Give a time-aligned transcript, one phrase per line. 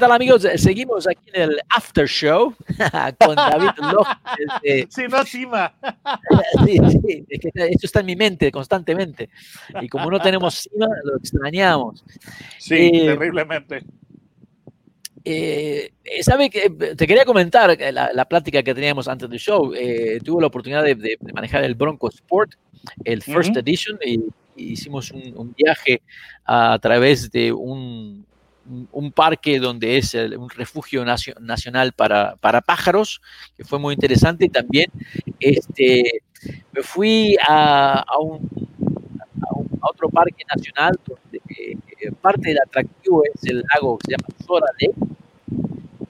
[0.00, 0.46] Tal amigos?
[0.56, 2.54] Seguimos aquí en el After Show
[3.24, 4.88] con David López.
[4.90, 5.72] Sí, no cima.
[6.66, 9.28] sí, sí, es que esto está en mi mente constantemente.
[9.80, 12.04] Y como no tenemos cima, lo extrañamos.
[12.58, 13.82] Sí, Eh, terriblemente.
[15.24, 19.72] Eh, ¿Sabe que Te quería comentar la, la plática que teníamos antes del show.
[19.74, 22.52] eh, tuve la oportunidad de, de- de manejar el Bronco Sport,
[23.04, 23.58] el First Ujú.
[23.58, 24.14] Edition, y,
[24.56, 26.00] y hicimos un, un viaje
[26.46, 28.24] a través de un,
[28.92, 33.20] un- parque donde es el- un refugio nacio- nacional para, para pájaros,
[33.56, 34.44] que fue muy interesante.
[34.46, 34.90] Y también
[35.40, 36.22] este,
[36.72, 38.48] me fui a, a un,
[39.42, 41.76] a un- a otro parque nacional donde eh,
[42.20, 44.94] parte del atractivo es el lago que se llama Sora Lake.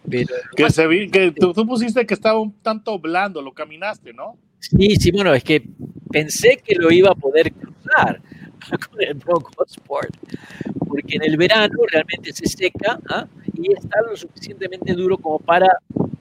[0.09, 4.13] Pero Que, se vi, que tú, tú pusiste que estaba un tanto blando, lo caminaste,
[4.13, 4.37] ¿no?
[4.59, 5.65] sí, sí, bueno, es que
[6.11, 8.21] pensé que lo iba a poder cruzar
[8.91, 10.15] con el Bronco Sport,
[10.91, 13.27] porque en el verano realmente se seca ¿ah?
[13.55, 15.69] y está lo suficientemente duro como para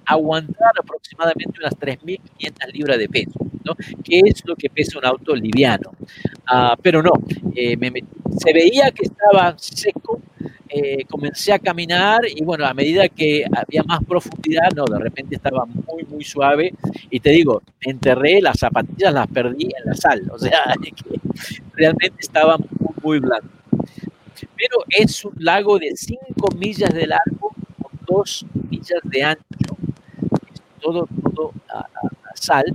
[0.05, 3.75] aguantar aproximadamente unas 3.500 libras de peso, ¿no?
[4.03, 5.91] que es lo que pesa un auto liviano.
[6.47, 7.11] Ah, pero no,
[7.55, 7.91] eh, me
[8.37, 10.21] se veía que estaba seco,
[10.69, 15.35] eh, comencé a caminar y bueno, a medida que había más profundidad, no, de repente
[15.35, 16.73] estaba muy, muy suave
[17.09, 21.19] y te digo, me enterré, las zapatillas las perdí en la sal, o sea, que
[21.73, 23.58] realmente estaba muy, muy blando.
[24.59, 29.77] Pero es un lago de 5 millas de largo con 2 millas de ancho.
[30.53, 32.65] Es todo, todo a, a- sal.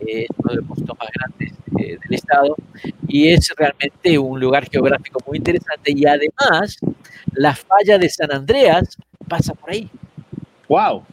[0.00, 2.56] eh, es uno de los puestos más grandes eh, del estado
[3.06, 6.76] y es realmente un lugar geográfico muy interesante y además
[7.32, 8.96] la falla de San Andreas
[9.28, 9.90] pasa por ahí.
[10.68, 11.04] ¡Wow!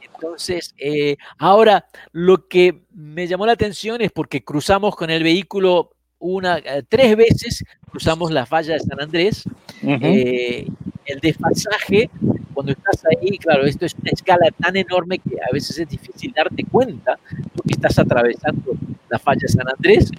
[0.00, 5.90] Entonces, eh, ahora lo que me llamó la atención es porque cruzamos con el vehículo
[6.18, 9.44] una, eh, tres veces, cruzamos la falla de San Andrés.
[9.82, 10.66] eh,
[11.04, 12.10] el desfasaje,
[12.52, 16.32] cuando estás ahí, claro, esto es una escala tan enorme que a veces es difícil
[16.34, 17.18] darte cuenta
[17.54, 18.72] porque estás atravesando
[19.08, 20.10] la falla de San Andrés,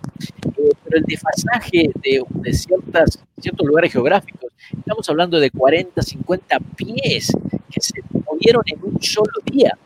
[0.57, 6.59] eh, pero el desfasaje de, de ciertas, ciertos lugares geográficos, estamos hablando de 40, 50
[6.77, 7.33] pies
[7.69, 9.77] que se movieron en un solo día.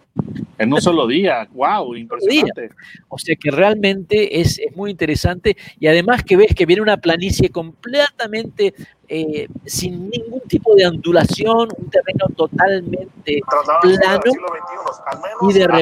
[0.58, 1.48] En un solo día.
[1.54, 1.96] ¡Wow!
[1.96, 2.70] Impresionante.
[3.10, 6.98] O sea que realmente es, es muy interesante y además que ves que viene una
[6.98, 8.74] planicie completamente
[9.08, 13.42] eh, sin ningún tipo de ondulación, un terreno totalmente
[13.82, 14.32] plano
[15.50, 15.82] y de Ajá.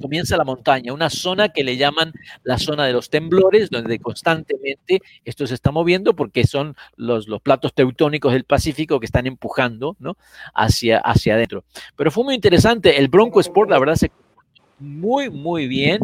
[0.00, 2.12] Comienza la montaña, una zona que le llaman
[2.42, 7.40] la zona de los temblores, donde constantemente esto se está moviendo porque son los, los
[7.40, 10.16] platos teutónicos del Pacífico que están empujando ¿no?
[10.54, 11.64] hacia, hacia adentro.
[11.96, 14.10] Pero fue muy interesante, el Bronco Sport la verdad se
[14.80, 16.00] muy, muy bien,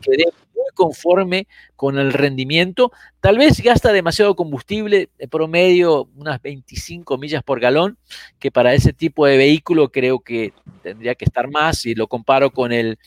[0.00, 7.16] quedé muy conforme con el rendimiento, tal vez gasta demasiado combustible, de promedio unas 25
[7.18, 7.96] millas por galón,
[8.38, 12.50] que para ese tipo de vehículo creo que tendría que estar más, si lo comparo
[12.50, 12.98] con el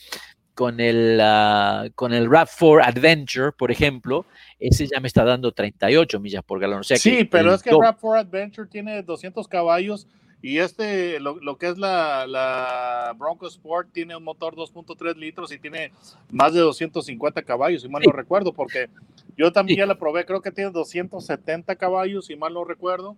[0.61, 4.27] con el, ah, con el RAV4 Adventure, por ejemplo,
[4.59, 6.81] ese ya me está dando 38 millas por galón.
[6.81, 7.88] O sea que sí, pero el es que el doble.
[7.88, 10.05] RAV4 Adventure tiene 200 caballos
[10.39, 15.51] y este, lo, lo que es la, la Bronco Sport, tiene un motor 2.3 litros
[15.51, 15.91] y tiene
[16.29, 18.17] más de 250 caballos, si mal no Sí.
[18.17, 18.88] recuerdo, porque
[19.35, 19.79] yo también Sí.
[19.79, 23.17] ya la probé, creo que tiene 270 caballos, si mal no recuerdo.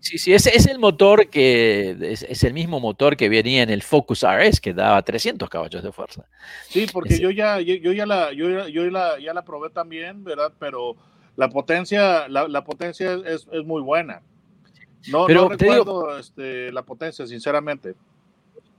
[0.00, 3.70] Sí, sí, ese es el motor que es, es el mismo motor que venía en
[3.70, 6.24] el Focus RS que daba 300 caballos de fuerza.
[6.68, 10.22] Sí, porque yo ya, yo, yo ya la, yo, yo la, ya la probé también,
[10.22, 10.52] ¿verdad?
[10.58, 10.94] Pero
[11.36, 14.22] la potencia, la, la potencia es, es muy buena.
[15.08, 17.94] No, Pero no te digo- recuerdo este, la potencia, sinceramente.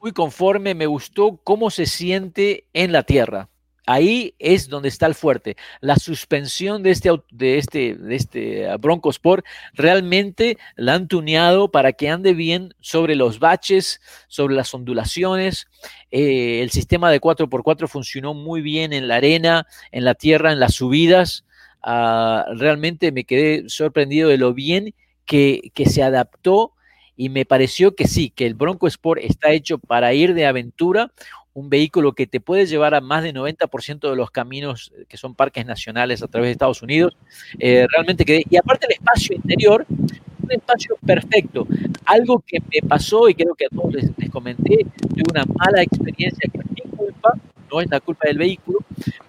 [0.02, 3.50] Muy conforme, me gustó cómo se siente en la tierra.
[3.92, 5.58] Ahí es donde está el fuerte.
[5.82, 9.44] La suspensión de este, de este, de este ah, Bronco Sport
[9.74, 15.70] realmente la han tuneado para que ande bien sobre los baches, sobre las ondulaciones.
[16.12, 20.60] Eh, el sistema de 4x4 funcionó muy bien en la arena, en la tierra, en
[20.60, 21.46] las subidas.
[21.82, 24.94] Ah, realmente me quedé sorprendido de lo bien
[25.26, 26.74] que, que se adaptó
[27.16, 31.12] y me pareció que sí, que el Bronco Sport está hecho para ir de aventura,
[31.60, 35.36] un vehículo que te puede llevar a más del 90% de los caminos que son
[35.36, 37.18] parques nacionales a través de Estados Unidos.
[37.60, 41.68] Eh, realmente quedé, y aparte el espacio interior, un espacio perfecto.
[42.06, 45.82] Algo que me pasó y creo que a todos les, les comenté, tuve una mala
[45.82, 47.34] experiencia que es mi culpa,
[47.70, 48.80] no es la culpa del vehículo,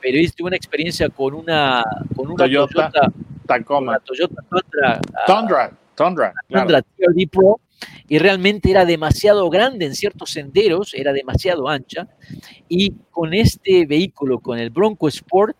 [0.00, 1.82] pero tuve una experiencia con una,
[2.15, 3.12] con una Toyota, Toyota,
[3.44, 3.93] Tacoma.
[3.93, 6.67] una Toyota Tundra, ah, Tundra, Tundra, claro.
[6.67, 7.61] Tundra TRD Pro
[8.09, 12.09] y realmente era demasiado grande en ciertos senderos, era demasiado ancha.
[12.69, 15.56] Y con este vehículo, con el Bronco Sport,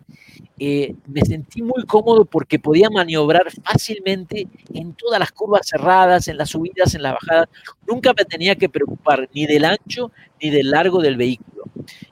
[0.63, 6.37] eh, me sentí muy cómodo porque podía maniobrar fácilmente en todas las curvas cerradas, en
[6.37, 7.47] las subidas, en las bajadas.
[7.87, 11.63] Nunca me tenía que preocupar ni del ancho ni del largo del vehículo.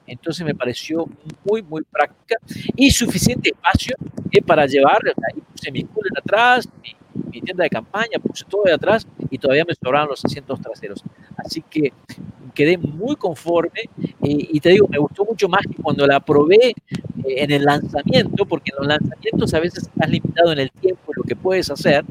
[0.06, 1.06] Entonces me pareció
[1.44, 2.36] muy, muy práctica
[2.74, 3.94] y suficiente espacio
[4.32, 5.00] eh, para llevar.
[5.06, 6.96] Ahí puse mi cooler atrás, mi,
[7.30, 11.02] mi tienda de campaña, puse todo de atrás y todavía me sobraban los asientos traseros.
[11.36, 11.92] Así que
[12.54, 16.68] quedé muy conforme eh, y te digo, me gustó mucho más que cuando la probé
[16.68, 16.74] eh,
[17.24, 21.22] en el lanzamiento, porque en los lanzamientos a veces estás limitado en el tiempo, lo
[21.22, 22.04] que puedes hacer,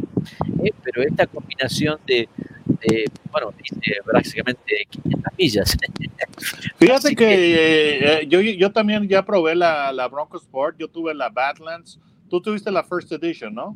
[0.63, 2.27] eh, pero esta combinación de,
[2.65, 5.77] de, bueno, dice básicamente 500 millas.
[6.77, 10.88] Fíjate Así que, eh, eh, yo, yo también ya probé la, la Bronco Sport, yo
[10.88, 13.75] tuve la Badlands, tú tuviste la First Edition, ¿no?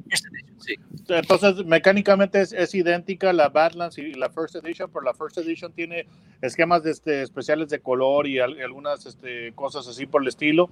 [0.59, 0.75] Sí.
[1.09, 5.73] Entonces, mecánicamente es, es idéntica la Badlands y la First Edition, pero la First Edition
[5.73, 6.05] tiene
[6.41, 10.69] esquemas de, este, especiales de color y al- algunas este, cosas así por el estilo.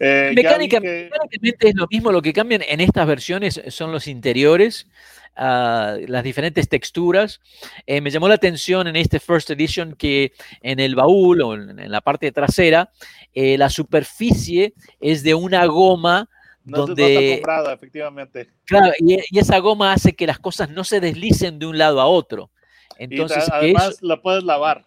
[0.00, 4.06] Eh, Mecánica- que- mecánicamente es lo mismo, lo que cambian en estas versiones son los
[4.08, 4.88] interiores,
[5.36, 7.40] ah, las diferentes texturas.
[7.86, 10.32] Eh, me llamó la atención en este First Edition que
[10.62, 12.90] en el baúl o en, en la parte trasera,
[13.34, 16.28] eh, la superficie es de una goma
[16.68, 18.48] no, no está donde, comprada, efectivamente.
[18.64, 22.00] claro, y, y esa goma hace que las cosas no se deslicen de un lado
[22.00, 22.50] a otro.
[22.98, 24.84] Y Entonces, que además eso- la puedes lavar.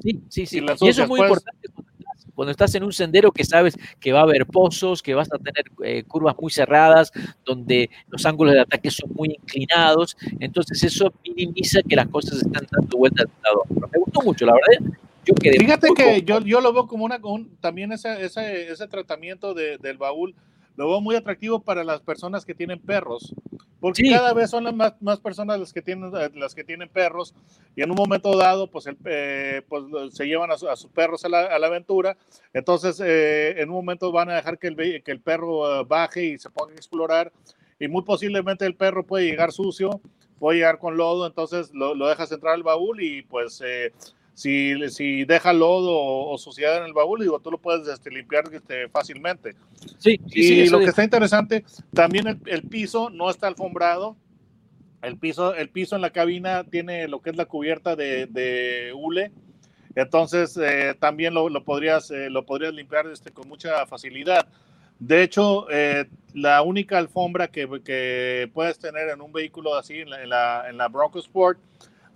[0.00, 0.58] Sí, sí, sí.
[0.58, 1.28] Y Y eso es muy pues.
[1.30, 1.68] importante
[2.34, 5.38] cuando estás, en un sendero que sabes que va a haber pozos, que vas a
[5.38, 7.10] tener eh, curvas muy cerradas,
[7.44, 10.16] donde los ángulos de ataque son muy inclinados.
[10.38, 13.64] Entonces eso minimiza que las cosas están dando vuelta de lado.
[13.92, 14.94] Me gustó mucho, la verdad.
[15.26, 18.86] Yo quedé Fíjate que yo, yo lo veo como una, un- también ese, ese, ese
[18.86, 20.36] tratamiento de- del baúl,
[20.78, 23.34] lo veo muy atractivo para las personas que tienen perros,
[23.80, 24.10] porque Sí.
[24.10, 27.34] cada vez son las más, más personas las que, tienen, eh, las que tienen perros
[27.74, 29.82] y en un momento dado pues, el, eh, pues
[30.14, 32.16] se llevan a, su- a sus perros a la, a la aventura,
[32.54, 36.24] entonces eh, en un momento van a dejar que el, que el perro eh, baje
[36.24, 37.32] y se ponga a explorar
[37.80, 40.00] y muy posiblemente el perro puede llegar sucio,
[40.38, 43.60] puede llegar con lodo, entonces lo, lo dejas entrar al baúl y pues...
[43.66, 43.92] eh,
[44.38, 48.08] si, si deja lodo o, o suciedad en el baúl, digo, tú lo puedes este,
[48.08, 49.56] limpiar este, fácilmente.
[49.98, 54.16] Sí, sí, Y sí, lo que está interesante, también el, el piso no está alfombrado.
[55.02, 58.92] El piso, el piso en la cabina tiene lo que es la cubierta de, de
[58.94, 59.32] hule.
[59.96, 64.46] Entonces, eh, también lo, lo podrías, eh, lo podrías limpiar este, con mucha facilidad.
[65.00, 70.10] De hecho, eh, la única alfombra que, que puedes tener en un vehículo así, en
[70.10, 71.58] la, en la, en la Bronco Sport,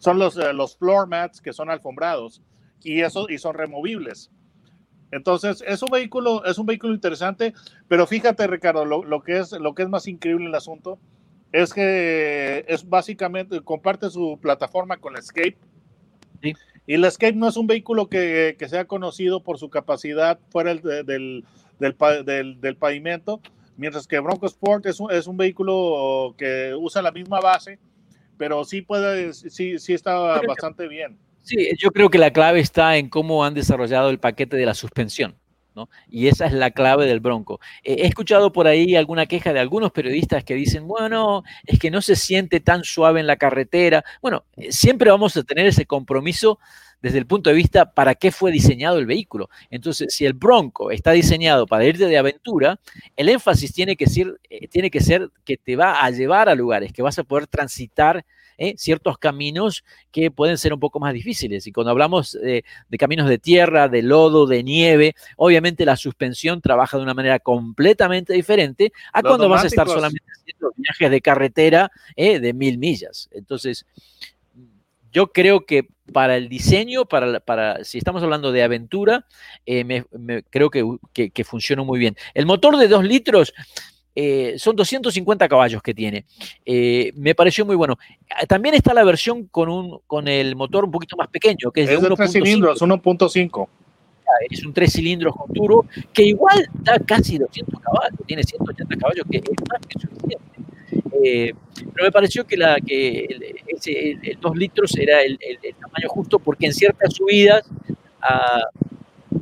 [0.03, 2.43] son los, eh, los floor mats que son alfombrados
[2.83, 4.33] y, eso, y son removibles.
[5.13, 7.55] Entonces, es un vehículo, es un vehículo interesante,
[7.87, 10.99] pero fíjate, Ricardo, lo, lo que es, lo que es más increíble en el asunto
[11.53, 15.57] es que es básicamente, comparte su plataforma con la Escape.
[16.43, 16.55] Sí.
[16.87, 20.73] Y la Escape no es un vehículo que, que sea conocido por su capacidad fuera
[20.73, 21.45] el de- del,
[21.79, 23.41] del, pa- del- del pavimento,
[23.77, 27.79] mientras que Bronco Sport es un, es un vehículo que usa la misma base,
[28.43, 31.17] pero sí puede, sí, sí está Pero- bastante bien.
[31.43, 34.75] Sí, yo creo que la clave está en cómo han desarrollado el paquete de la
[34.75, 35.37] suspensión.
[35.77, 35.89] ¿no?
[36.11, 37.61] Y esa es la clave del Bronco.
[37.85, 41.93] Eh, he escuchado por ahí alguna queja de algunos periodistas que dicen, bueno, es que
[41.93, 44.05] no se siente tan suave en la carretera.
[44.21, 46.59] Bueno, eh, siempre vamos a tener ese compromiso
[47.03, 49.51] desde el punto de vista para qué fue diseñado el vehículo.
[49.71, 52.79] Entonces, si el Bronco está diseñado para irte de aventura,
[53.17, 56.55] el énfasis tiene que ser, eh, tiene que, ser que te va a llevar a
[56.55, 58.25] lugares, que vas a poder transitar
[58.59, 61.67] eh, ciertos caminos que pueden ser un poco más difíciles.
[61.67, 66.61] Y cuando hablamos eh, de caminos de tierra, de lodo, de nieve, obviamente la suspensión
[66.61, 71.11] trabaja de una manera completamente diferente a Los cuando vas a estar solamente haciendo viajes
[71.11, 73.29] de carretera eh, de mil millas.
[73.33, 73.87] Entonces,
[75.13, 79.27] yo creo que para el diseño, para, para si estamos hablando de aventura,
[79.67, 82.17] eh, me- me- creo que, que, que funciona muy bien.
[82.35, 83.53] El motor de 2 litros
[84.15, 86.27] eh, son 250 caballos que tiene.
[86.67, 87.99] Eh, me pareció muy bueno.
[88.31, 91.83] Ah, También está la versión con, un, con el motor un poquito más pequeño, que
[91.85, 92.33] es, Es de de tres 1.5.
[92.33, 93.69] cilindros, 1.5.
[94.51, 99.25] Es un 3 cilindros con turbo, que igual da casi 200 caballos, tiene 180 caballos,
[99.31, 100.45] que es más que suficiente.
[101.13, 105.39] Eh, pero me pareció que, la, el, ese, el, el 2 litros era el,
[105.81, 107.63] tamaño justo, porque en ciertas subidas
[108.23, 108.63] ah,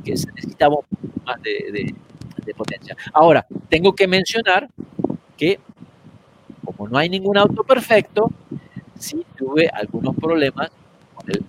[0.03, 0.77] se necesitaba
[1.25, 1.95] más de,
[2.55, 2.97] potencia.
[3.13, 4.69] Ahora, tengo que mencionar
[5.37, 5.57] que,
[6.65, 8.29] como no hay ningún auto perfecto,
[8.99, 10.69] sí tuve algunos problemas
[11.15, 11.45] con el,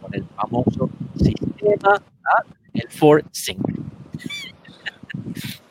[0.00, 2.42] con el famoso sistema, ¿ah?
[2.72, 3.60] el Ford Sync.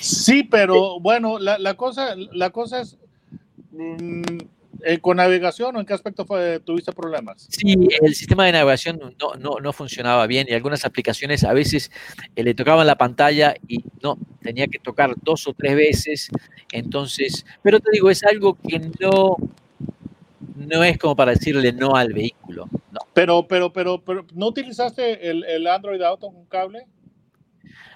[0.00, 2.98] Sí, pero bueno, la, la cosa, la cosa es,
[3.72, 4.22] mm,
[4.84, 7.46] eh, ¿con navegación o en qué aspecto fue, tuviste problemas?
[7.50, 11.90] Sí, el sistema de navegación no, no, no funcionaba bien y algunas aplicaciones a veces
[12.34, 16.28] eh, le tocaban la pantalla y no, tenía que tocar dos o tres veces.
[16.72, 19.36] Entonces, pero te digo, es algo que no,
[20.54, 22.68] no es como para decirle no al vehículo.
[22.92, 23.00] No.
[23.12, 26.86] Pero, pero, pero, pero, ¿no utilizaste el, el Android Auto con cable?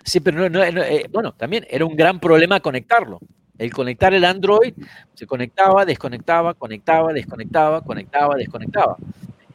[0.05, 3.21] Sí, pero no, no, no, eh, bueno, también era un gran problema conectarlo.
[3.59, 4.73] El conectar el Android
[5.15, 8.97] se conectaba, desconectaba, conectaba, desconectaba, conectaba, desconectaba.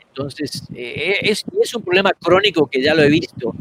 [0.10, 3.54] Entonces, eh, es, es, un problema crónico que ya lo he visto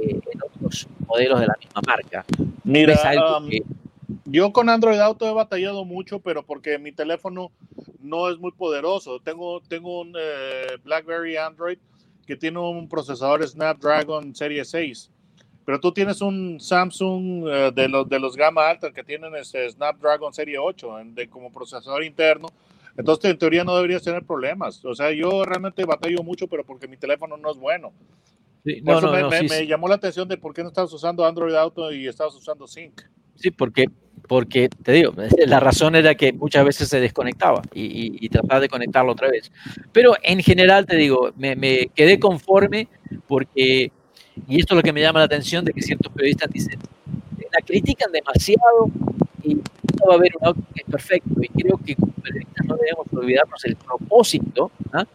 [0.00, 2.24] eh, en otros modelos de la misma marca.
[2.62, 2.94] Mira,
[3.38, 3.62] um, que,
[4.26, 7.50] yo con Android Auto he batallado mucho, pero porque mi teléfono
[8.00, 9.20] no es muy poderoso.
[9.20, 11.78] Tengo, tengo un eh, BlackBerry Android
[12.26, 15.10] que tiene un procesador Snapdragon Serie 6
[15.66, 19.68] pero tú tienes un Samsung uh, de, los, de los gama alta que tienen este
[19.68, 22.48] Snapdragon Serie 8 en, de, como procesador interno.
[22.96, 24.82] Entonces, en teoría no deberías tener problemas.
[24.84, 27.92] O sea, yo realmente batallo mucho, pero porque mi teléfono no es bueno.
[28.64, 29.66] Sí, por no, eso no, me, no, me, sí, me sí.
[29.66, 33.02] llamó la atención de por qué no estabas usando Android Auto y estabas usando Sync.
[33.34, 33.86] Sí, porque,
[34.28, 35.14] porque te digo,
[35.46, 39.28] la razón era que muchas veces se desconectaba y, y, y trataba de conectarlo otra
[39.30, 39.50] vez.
[39.90, 42.86] Pero en general, te digo, me, me quedé conforme
[43.26, 43.90] porque
[44.48, 46.78] y esto es lo que me llama la atención de que ciertos periodistas dicen,
[47.52, 48.90] la critican demasiado
[49.42, 51.30] y no va a haber un auto que es perfecto.
[51.40, 54.70] Y creo que como periodistas no debemos olvidarnos el propósito.
[54.92, 55.06] ¿ah?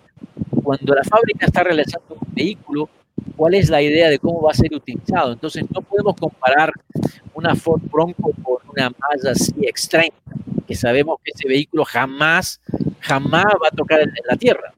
[0.63, 2.89] Cuando la fábrica está realizando un vehículo,
[3.35, 5.33] cuál es la idea de cómo va a ser utilizado.
[5.33, 6.73] Entonces no podemos comparar
[7.33, 10.11] una Ford Bronco con una Mazda CX-30,
[10.67, 12.59] que sabemos que ese vehículo jamás,
[12.99, 14.73] jamás va a tocar en la tierra.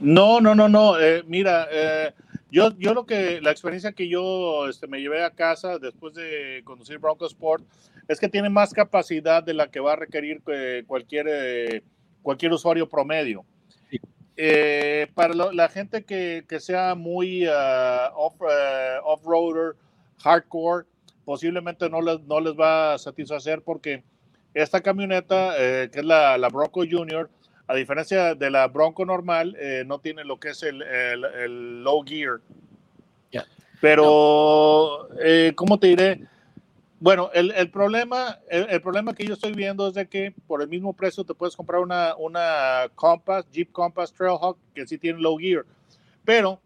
[0.00, 1.00] No, no, no, no.
[1.00, 2.12] Eh, mira, eh,
[2.50, 6.62] yo, yo lo que, la experiencia que yo este, me llevé a casa después de
[6.64, 7.64] conducir Bronco Sport
[8.08, 11.82] es que tiene más capacidad de la que va a requerir eh, cualquier, eh,
[12.22, 13.44] cualquier usuario promedio.
[13.90, 14.00] Sí.
[14.36, 19.74] Eh, para lo, la gente que, que, sea muy uh, off, uh, off-roader,
[20.18, 20.86] hardcore,
[21.24, 24.04] posiblemente no les, no les va a satisfacer porque
[24.54, 27.28] esta camioneta, eh, que es la, la Bronco Junior,
[27.68, 31.82] a diferencia de la Bronco normal, eh, no tiene lo que es el, el, el
[31.82, 32.40] low gear.
[33.30, 33.46] Yeah.
[33.80, 35.16] Pero, no.
[35.20, 36.20] eh, ¿cómo te diré?
[36.98, 40.62] Bueno, el, el problema, el, el, problema que yo estoy viendo es de que por
[40.62, 45.20] el mismo precio te puedes comprar una, una Compass, Jeep Compass Trailhawk, que sí tiene
[45.20, 45.64] low gear.
[46.24, 46.60] Pero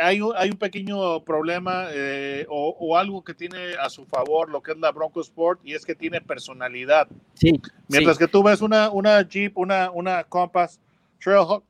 [0.00, 4.50] hay un, hay un pequeño problema eh, o, o, algo que tiene a su favor
[4.50, 7.08] lo que es la Bronco Sport y es que tiene personalidad.
[7.34, 8.24] Sí, Mientras sí.
[8.24, 10.80] que tú ves una, una Jeep, una, una Compass
[11.20, 11.64] Trailhawk,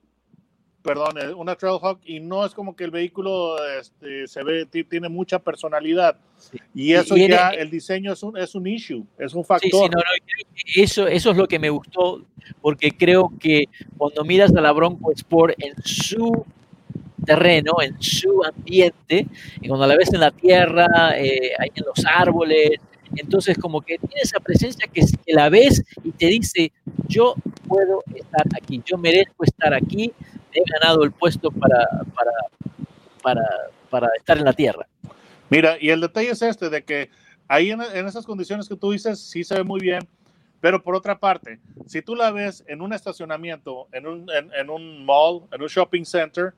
[0.83, 5.09] perdón, eh, una Trailhawk y no es como que el vehículo este, se ve, tiene
[5.09, 6.17] mucha personalidad.
[6.39, 6.59] Sí.
[6.75, 9.71] Y eso y ya, el, el, diseño es un, es un issue, es un factor.
[9.71, 10.03] Sí, no, no,
[10.77, 12.25] eso, eso es lo que me gustó,
[12.61, 13.65] porque creo que
[13.97, 16.47] cuando miras a la Bronco Sport en su
[17.29, 19.27] terreno, en su ambiente,
[19.61, 22.71] y cuando la ves en la tierra, eh, ahí en los árboles,
[23.17, 26.73] entonces como que tiene esa presencia que, que, la ves y te dice,
[27.07, 27.35] yo
[27.67, 30.11] puedo estar aquí, yo merezco estar aquí,
[30.53, 32.33] he ganado el puesto para, para,
[33.23, 33.47] para,
[33.91, 34.87] para estar en la tierra.
[35.51, 37.11] Mira, y el detalle es este, de que
[37.47, 40.01] ahí en, en esas condiciones que tú dices, sí se ve muy bien,
[40.61, 44.71] pero por otra parte, si tú la ves en un estacionamiento, en un, en, en
[44.71, 46.55] un mall, en un shopping center,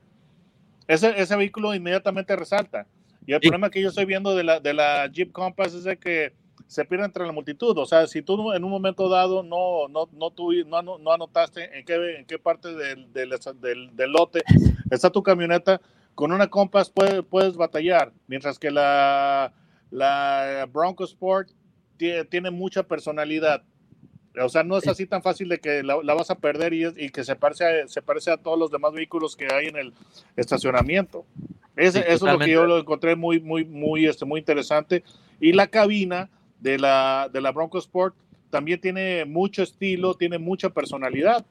[0.87, 2.87] ese, ese vehículo inmediatamente resalta.
[3.25, 3.47] Y el sí.
[3.47, 6.33] problema que yo estoy viendo de la, de la Jeep Compass es de que
[6.67, 7.77] se pierde entre la multitud.
[7.77, 10.33] O sea, si tú en un momento dado no, no, no,
[10.81, 14.41] no, no anotaste en qué, en qué parte del, del, del, del, lote
[14.89, 15.81] está tu camioneta,
[16.15, 18.13] con una Compass puedes, puedes batallar.
[18.27, 19.53] Mientras que la,
[19.89, 21.49] la Bronco Sport
[21.97, 23.63] tiene, tiene mucha personalidad.
[24.39, 26.85] O sea, no es así tan fácil de que la, la vas a perder y,
[26.97, 29.77] y que se parece, a, se parece a todos los demás vehículos que hay en
[29.77, 29.93] el
[30.37, 31.25] estacionamiento.
[31.75, 35.03] Ese, sí, eso es lo que yo lo encontré muy, muy, muy, este, muy interesante.
[35.39, 38.15] Y la cabina de la, de la Bronco Sport
[38.49, 41.45] también tiene mucho estilo, tiene mucha personalidad.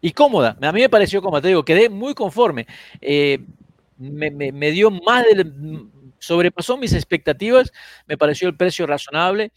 [0.00, 0.56] Y cómoda.
[0.60, 2.66] A mí me pareció cómoda, te digo, quedé muy conforme.
[3.00, 3.38] Eh,
[3.98, 5.86] me, me, me, dio más del.
[6.18, 7.72] sobrepasó mis expectativas,
[8.06, 9.52] me pareció el precio razonable.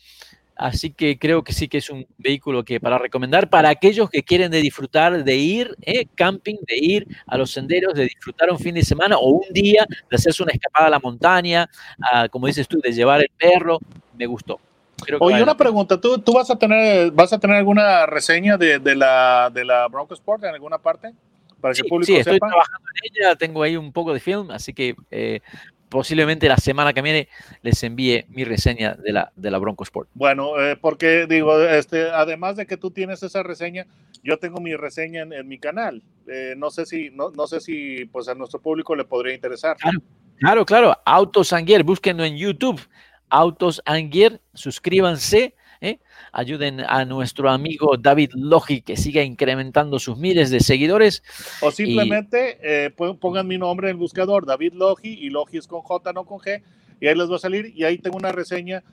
[0.56, 4.24] Así que creo que sí que es un vehículo que para recomendar para aquellos que
[4.24, 8.60] quieren de disfrutar, de ir eh, camping, de ir a los senderos, de disfrutar un
[8.60, 11.70] fin de semana o un día, de hacerse una escapada a la montaña,
[12.00, 13.80] a, como dices tú, de llevar el perro.
[14.18, 14.60] Me gustó.
[15.04, 18.80] Creo Oye, una pregunta, ¿tú, ¿tú, vas a tener vas a tener alguna reseña de,
[18.80, 21.12] de, la, de la Bronco Sport en alguna parte?
[21.60, 22.48] Para que sí, el público sí, estoy sepa?
[22.48, 25.42] trabajando en ella, tengo ahí un poco de film, así que eh,
[25.96, 27.30] posiblemente la semana que viene
[27.62, 30.10] les envíe mi reseña de la, de la Bronco Sport.
[30.14, 33.88] Bueno, eh, porque digo, este, además de que tú tienes esa reseña,
[34.22, 36.04] yo tengo mi reseña en, mi canal.
[36.28, 39.78] Eh, no sé si, no, no, sé si pues a nuestro público le podría interesar.
[39.78, 40.02] Claro,
[40.38, 40.98] claro, claro.
[41.06, 42.82] Autos Anguier, búsquenlo en YouTube.
[43.30, 45.56] Autos Anguier, suscríbanse.
[45.86, 46.00] ¿Eh?
[46.32, 51.24] ayuden a nuestro amigo David Logi que siga incrementando sus miles de seguidores.
[51.62, 55.82] O simplemente eh, pongan mi nombre en el buscador, David Logi, y Logi es con
[55.82, 56.64] J, no con G,
[57.00, 57.72] y ahí les va a salir.
[57.76, 58.84] Y ahí tengo una reseña.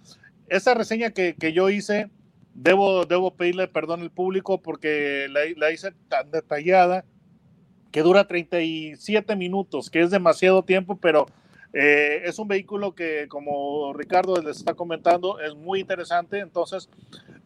[0.48, 2.10] Esa reseña que, que yo hice,
[2.54, 7.04] debo, debo pedirle perdón al público porque la, la hice tan detallada
[7.90, 11.26] que dura 37 minutos, que es demasiado tiempo, pero
[11.72, 16.38] eh, es un vehículo que, como Ricardo les está comentando, es muy interesante.
[16.38, 16.88] Entonces,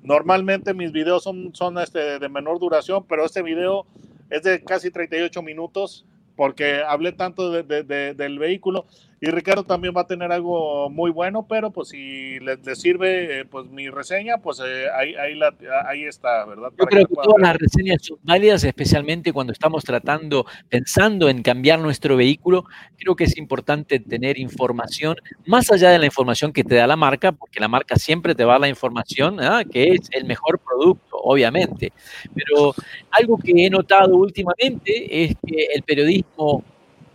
[0.03, 3.87] normalmente mis videos son, son este, de menor duración, pero este video
[4.31, 6.05] es de casi 38 minutos
[6.37, 8.87] porque hablé tanto del vehículo
[9.19, 13.45] y Ricardo también va a tener algo muy bueno, pero pues si les, sirve eh,
[13.47, 16.71] pues mi reseña, pues eh, ahí, ahí, está, ¿verdad?
[16.79, 21.79] Yo creo que, todas las reseñas son válidas, especialmente cuando estamos tratando, pensando en cambiar
[21.79, 22.67] nuestro vehículo.
[22.99, 26.97] Creo que es importante tener información, más allá de la información que te da la
[26.97, 29.63] marca, porque la marca siempre te va a dar la información, ¿ah?
[29.65, 31.91] que es el mejor producto, obviamente.
[32.35, 32.75] Pero
[33.13, 36.63] algo que he notado últimamente es que el periodismo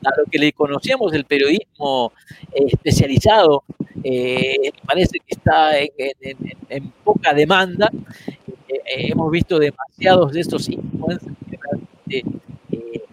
[0.05, 2.13] a lo que le conocíamos el periodismo
[2.51, 3.63] eh, especializado,
[4.03, 7.89] eh, parece que está en, poca demanda.
[8.67, 13.07] Eh, hemos visto demasiados de estos influencers que realmente,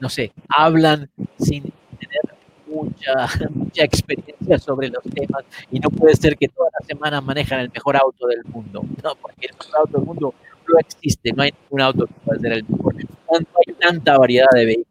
[0.00, 1.08] no sé, hablan
[1.38, 1.62] sin
[1.98, 2.20] tener
[2.66, 7.60] mucha, mucha experiencia sobre los temas y no puede ser que todas las semanas manejan
[7.60, 10.34] el mejor auto del mundo, no, porque el mejor auto del mundo
[10.66, 14.48] no existe, no hay ningún auto que pueda ser el mejor, no hay tanta variedad
[14.52, 14.89] de vehículos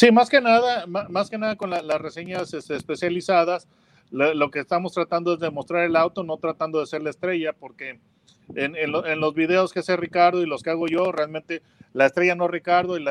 [0.00, 3.68] Sí, más que nada, más que nada con las reseñas este, especializadas,
[4.10, 7.52] lo, que estamos tratando es de mostrar el auto, no tratando de ser la estrella,
[7.52, 8.00] porque
[8.54, 11.60] en, en, los videos que hace Ricardo y los que hago yo, realmente
[11.92, 13.04] la estrella no es Ricardo, y,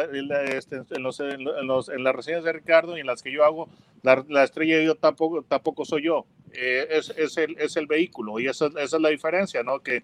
[0.45, 3.69] este, en, los, los, en, las reseñas de Ricardo y en las que yo hago,
[4.02, 8.39] la, la estrella yo tampoco, tampoco soy yo, eh, es, es, el, es el vehículo,
[8.39, 9.78] y esa, esa es la diferencia, ¿no?
[9.82, 10.02] Que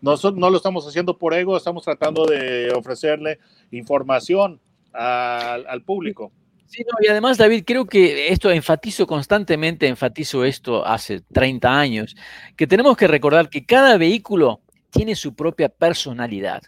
[0.00, 3.40] nosotros no lo estamos haciendo por ego, estamos tratando de ofrecerle
[3.72, 4.60] información
[4.92, 6.32] al, público.
[6.66, 12.16] Sí, y además, David, creo que esto enfatizo constantemente, enfatizo esto hace 30 años,
[12.56, 16.62] que tenemos que recordar que cada vehículo tiene su propia personalidad.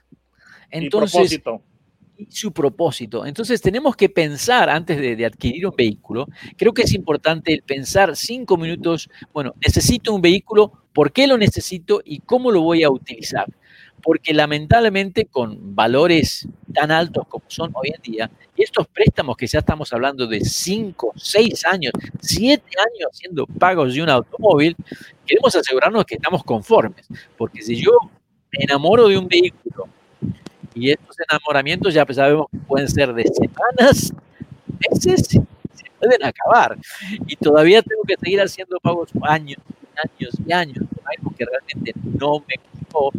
[0.71, 1.63] Entonces, y propósito.
[2.17, 3.27] Y su propósito.
[3.27, 6.27] Entonces tenemos que pensar antes de, de, adquirir un vehículo.
[6.57, 11.39] Creo que es importante el pensar cinco minutos, bueno, necesito un vehículo, ¿por qué lo
[11.39, 13.47] necesito y cómo lo voy a utilizar?
[14.03, 19.47] Porque lamentablemente con valores tan altos como son hoy en día, y estos préstamos que
[19.47, 24.77] ya estamos hablando de 5, 6 años, 7 años haciendo pagos de un automóvil,
[25.27, 27.93] queremos asegurarnos que estamos conformes, porque si yo
[28.53, 29.89] me enamoro de un vehículo
[30.75, 34.13] y estos enamoramientos ya sabemos que pueden ser de semanas,
[34.91, 36.77] meses, se pueden acabar.
[37.27, 39.59] Y todavía tengo que seguir haciendo pagos años,
[39.97, 43.11] años y años, algo que realmente no me gustó,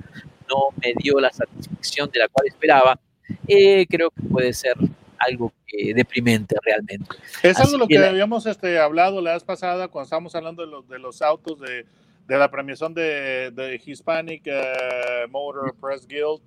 [0.53, 2.99] no me dio la satisfacción de la cual esperaba,
[3.47, 4.75] eh, creo que puede ser
[5.17, 5.51] algo
[5.95, 7.15] deprimente realmente.
[7.41, 10.87] Es algo lo que, habíamos este, hablado la vez pasada cuando estábamos hablando de los,
[10.87, 11.85] de los autos de,
[12.27, 16.41] de la premiación de, de Hispanic eh, Motor Press Guild.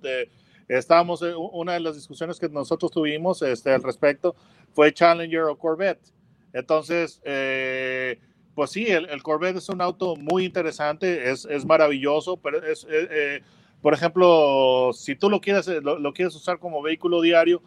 [0.67, 4.35] estábamos, eh, una de las discusiones que nosotros tuvimos este, al respecto
[4.73, 6.13] fue Challenger o Corvette.
[6.53, 7.19] Entonces,
[8.55, 12.87] pues sí, el, el, Corvette es un auto muy interesante, es, es maravilloso, pero es,
[13.87, 17.61] por ejemplo, si tú lo quieres, eh, lo, quieres usar como vehículo diario,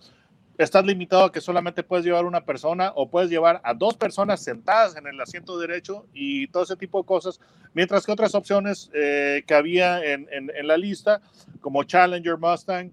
[0.58, 4.44] estás limitado a que solamente puedes llevar una persona o puedes llevar a dos personas
[4.44, 7.40] sentadas en el asiento derecho y todo ese tipo de cosas,
[7.72, 11.22] mientras que otras opciones eh, que había en, en, la lista,
[11.62, 12.90] como Challenger Mustang,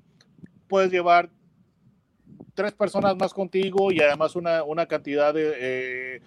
[0.69, 1.29] puedes llevar
[2.53, 6.21] tres personas más contigo y además una, una cantidad de, eh,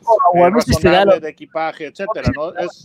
[1.19, 2.31] de equipaje, etcétera.
[2.37, 2.55] ¿no?
[2.59, 2.85] Es,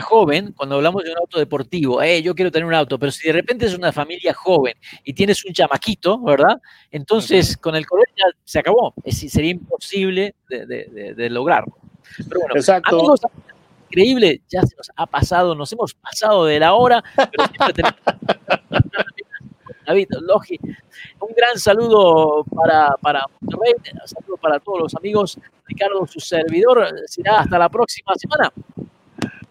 [0.00, 3.26] joven, cuando hablamos de un auto deportivo, eh, yo quiero tener un auto, pero si
[3.26, 6.60] de repente es una familia joven y tienes un chamaquito, ¿verdad?
[6.90, 8.94] Entonces con el color ya se acabó.
[9.02, 11.76] Es, sería imposible de, lograrlo.
[12.28, 13.14] Pero bueno, Exacto.
[13.88, 18.00] increíble, ya se nos ha pasado, nos hemos pasado de la hora, pero siempre tenemos...
[19.86, 20.58] David Logi,
[21.20, 25.38] un gran saludo para, para Monterrey, un saludo para todos los amigos.
[25.66, 28.52] Ricardo, su servidor, será hasta la próxima semana.